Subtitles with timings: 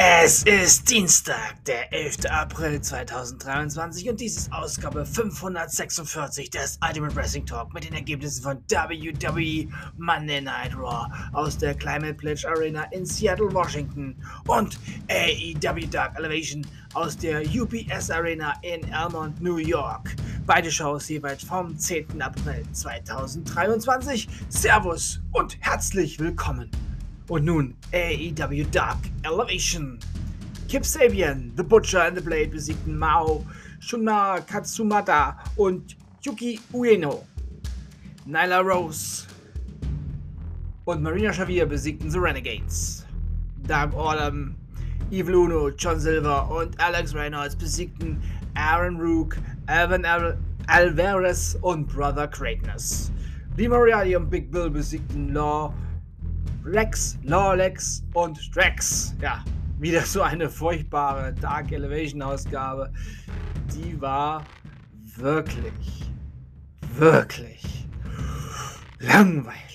[0.00, 2.26] Es ist Dienstag, der 11.
[2.30, 8.58] April 2023 und dies ist Ausgabe 546 des Ultimate Wrestling Talk mit den Ergebnissen von
[8.70, 14.14] WWE Monday Night Raw aus der Climate Pledge Arena in Seattle, Washington
[14.46, 14.78] und
[15.10, 20.14] AEW Dark Elevation aus der UPS Arena in Elmont, New York.
[20.46, 22.22] Beide Shows jeweils vom 10.
[22.22, 24.28] April 2023.
[24.48, 26.70] Servus und herzlich willkommen.
[27.28, 29.98] Und nun AEW Dark Elevation.
[30.68, 33.44] Kip Sabian, The Butcher and the Blade besiegten Mao,
[33.80, 37.24] Shunma Katsumata und Yuki Ueno.
[38.26, 39.26] Nyla Rose
[40.86, 43.04] und Marina Xavier besiegten The Renegades.
[43.66, 44.32] Dark Order,
[45.10, 48.22] Evil Uno, John Silver und Alex Reynolds besiegten
[48.54, 49.36] Aaron Rook,
[49.66, 53.10] Alvin Al Alvarez und Brother Greatness.
[53.56, 55.74] Lee Moriarty und Big Bill besiegten Law
[56.72, 59.14] Rex, Lawlex und Drax.
[59.22, 59.42] Ja,
[59.78, 62.92] wieder so eine furchtbare Dark Elevation Ausgabe.
[63.74, 64.44] Die war
[65.16, 66.10] wirklich,
[66.94, 67.86] wirklich
[68.98, 69.68] langweilig.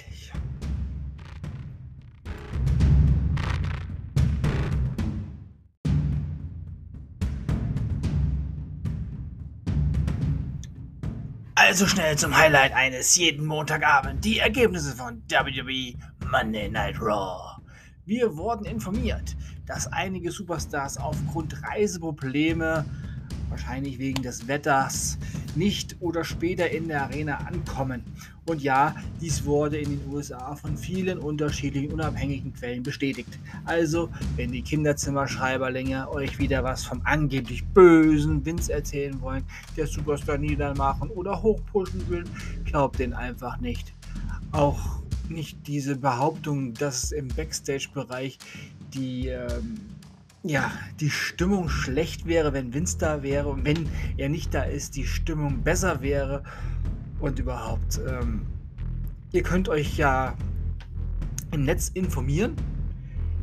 [11.55, 14.23] Also schnell zum Highlight eines jeden Montagabend.
[14.23, 15.93] Die Ergebnisse von WWE
[16.33, 17.61] Monday Night Raw.
[18.07, 19.35] Wir wurden informiert,
[19.67, 22.83] dass einige Superstars aufgrund Reiseprobleme,
[23.49, 25.19] wahrscheinlich wegen des Wetters,
[25.53, 28.03] nicht oder später in der Arena ankommen.
[28.47, 33.37] Und ja, dies wurde in den USA von vielen unterschiedlichen unabhängigen Quellen bestätigt.
[33.65, 39.43] Also, wenn die Kinderzimmerschreiberlinge euch wieder was vom angeblich bösen Vince erzählen wollen,
[39.77, 42.23] der Superstar niedermachen oder hochpushen will,
[42.65, 43.93] glaubt den einfach nicht.
[44.51, 45.02] Auch
[45.33, 48.37] nicht diese Behauptung, dass im Backstage-Bereich
[48.93, 49.79] die, ähm,
[50.43, 54.95] ja, die Stimmung schlecht wäre, wenn Vince da wäre und wenn er nicht da ist,
[54.95, 56.43] die Stimmung besser wäre
[57.19, 57.99] und überhaupt.
[58.07, 58.41] Ähm,
[59.31, 60.35] ihr könnt euch ja
[61.51, 62.55] im Netz informieren,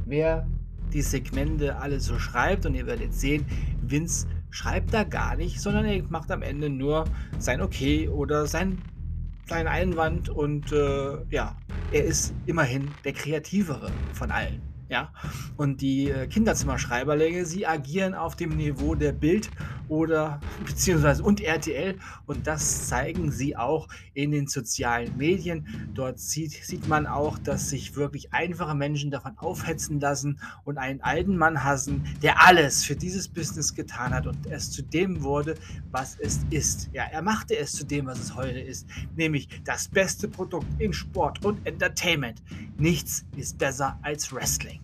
[0.06, 0.46] wer
[0.92, 3.46] die Segmente alle so schreibt und ihr werdet sehen,
[3.82, 7.04] Vince schreibt da gar nicht, sondern er macht am Ende nur
[7.38, 8.78] sein Okay oder sein
[9.50, 11.56] kleinen Einwand und äh, ja,
[11.90, 14.62] er ist immerhin der kreativere von allen.
[14.88, 15.12] Ja,
[15.56, 19.50] und die äh, Kinderzimmerschreiberlinge, sie agieren auf dem Niveau der Bild
[19.90, 25.66] oder beziehungsweise und RTL und das zeigen sie auch in den sozialen Medien.
[25.94, 31.02] Dort sieht, sieht man auch, dass sich wirklich einfache Menschen davon aufhetzen lassen und einen
[31.02, 35.56] alten Mann hassen, der alles für dieses Business getan hat und es zu dem wurde,
[35.90, 36.88] was es ist.
[36.92, 38.86] Ja, er machte es zu dem, was es heute ist,
[39.16, 42.42] nämlich das beste Produkt in Sport und Entertainment.
[42.78, 44.80] Nichts ist besser als Wrestling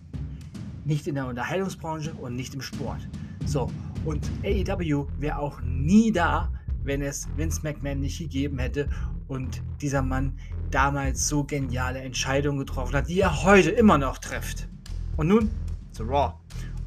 [0.87, 3.07] nicht in der Unterhaltungsbranche und nicht im Sport.
[3.45, 3.69] So,
[4.07, 6.49] und AEW wäre auch nie da,
[6.83, 8.87] wenn es Vince McMahon nicht gegeben hätte
[9.27, 10.39] und dieser Mann
[10.71, 14.69] damals so geniale Entscheidungen getroffen hat, die er heute immer noch trifft.
[15.17, 15.51] Und nun
[15.91, 16.35] zu Raw.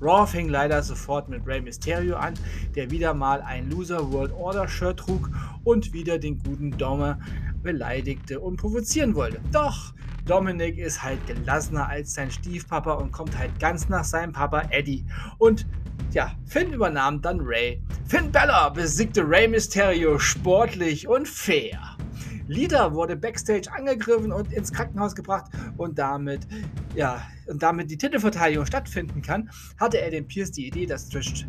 [0.00, 2.32] Raw fing leider sofort mit Rey Mysterio an,
[2.74, 5.28] der wieder mal ein Loser World Order Shirt trug
[5.62, 7.18] und wieder den guten Dome
[7.62, 9.40] beleidigte und provozieren wollte.
[9.52, 9.94] Doch
[10.26, 15.04] Dominic ist halt gelassener als sein Stiefpapa und kommt halt ganz nach seinem Papa Eddie.
[15.38, 15.66] Und
[16.12, 17.82] ja, Finn übernahm dann Ray.
[18.06, 21.96] Finn Bella besiegte Ray Mysterio sportlich und fair.
[22.48, 26.48] Lita wurde backstage angegriffen und ins Krankenhaus gebracht und damit,
[26.96, 31.46] ja, und damit die Titelverteidigung stattfinden kann, hatte er den Pierce die Idee, dass Trish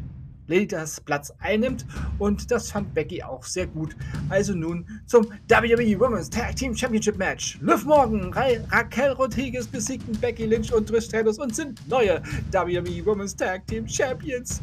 [0.51, 1.85] Ladies Platz einnimmt
[2.19, 3.95] und das fand Becky auch sehr gut.
[4.27, 7.57] Also nun zum WWE Women's Tag Team Championship Match.
[7.61, 12.21] Liv Morgan, Ra Raquel Rodriguez besiegten Becky Lynch und Trish Stratus und sind neue
[12.51, 14.61] WWE Women's Tag Team Champions.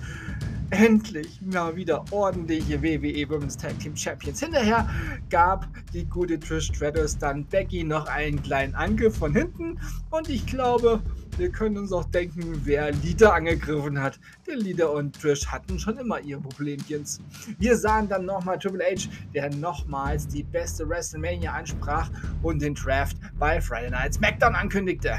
[0.71, 4.41] Endlich mal wieder ordentliche WWE Women's Tag Team Champions.
[4.41, 4.87] Hinterher
[5.31, 9.81] gab die gute Trish Stratus dann Becky noch einen kleinen Angriff von hinten
[10.11, 11.01] und ich glaube,
[11.39, 14.19] wir können uns auch denken, wer Lita angegriffen hat.
[14.47, 17.21] Denn Lita und Trish hatten schon immer ihre Problemchens.
[17.59, 22.11] Wir sahen dann nochmal Triple H, der nochmals die beste WrestleMania ansprach
[22.43, 25.19] und den Draft bei Friday Night SmackDown ankündigte.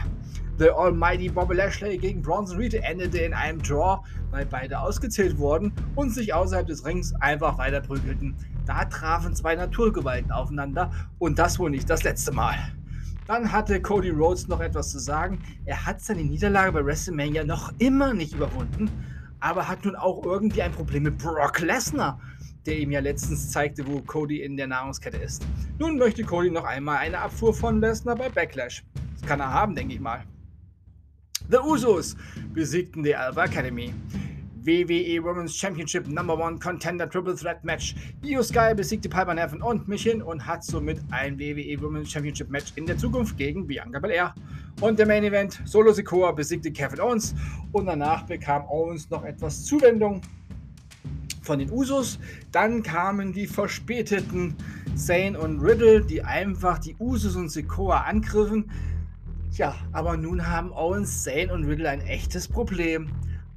[0.58, 5.72] The Almighty Bobby Lashley gegen Bronson Reed endete in einem Draw, weil beide ausgezählt wurden
[5.96, 8.36] und sich außerhalb des Rings einfach weiter prügelten.
[8.66, 12.58] Da trafen zwei Naturgewalten aufeinander und das wohl nicht das letzte Mal.
[13.30, 15.38] Dann hatte Cody Rhodes noch etwas zu sagen.
[15.66, 18.90] Er hat seine Niederlage bei WrestleMania noch immer nicht überwunden,
[19.40, 22.20] aber hat nun auch irgendwie ein Problem mit Brock Lesnar,
[22.66, 25.46] der ihm ja letztens zeigte, wo Cody in der Nahrungskette ist.
[25.78, 28.84] Nun möchte Cody noch einmal eine Abfuhr von Lesnar bei Backlash.
[29.20, 30.24] Das kann er haben, denke ich mal.
[31.52, 32.18] The Usos
[32.52, 33.94] besiegten die Alpha Academy.
[34.66, 37.96] WWE Women's Championship Number One Contender Triple Threat Match.
[38.24, 42.74] Io Sky besiegte Piper Nevin und Michin und hat somit ein WWE Women's Championship Match
[42.76, 44.34] in der Zukunft gegen Bianca Belair.
[44.82, 47.36] Und der Main Event, Solo Sikoa besiegte Kevin Owens
[47.72, 50.22] und danach bekam Owens noch etwas Zuwendung
[51.42, 52.20] von den Usos.
[52.52, 54.56] Dann kamen die verspäteten
[54.96, 58.70] Zane und Riddle, die einfach die Usos und Sikoa angriffen.
[59.56, 63.10] Tja, aber nun haben Owens, Zane und Riddle ein echtes Problem.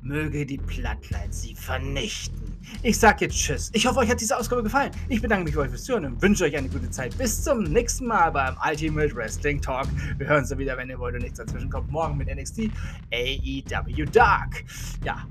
[0.02, 2.56] Möge die Bloodline sie vernichten.
[2.82, 3.70] Ich sag jetzt Tschüss.
[3.72, 4.90] Ich hoffe, euch hat diese Ausgabe gefallen.
[5.08, 7.16] Ich bedanke mich für euch fürs Zuhören und wünsche euch eine gute Zeit.
[7.18, 9.86] Bis zum nächsten Mal beim Ultimate Wrestling Talk.
[10.18, 11.88] Wir hören uns dann wieder, wenn ihr wollt und nichts dazwischen kommt.
[11.90, 12.70] Morgen mit NXT
[13.12, 14.64] AEW Dark.
[15.04, 15.24] Ja,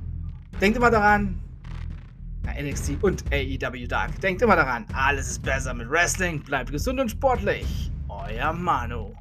[0.62, 1.38] denkt immer daran.
[2.44, 4.22] Na, NXT und AEW Dark.
[4.22, 6.42] Denkt immer daran, alles ist besser mit Wrestling.
[6.42, 7.92] Bleibt gesund und sportlich.
[8.08, 9.14] Euer Manu.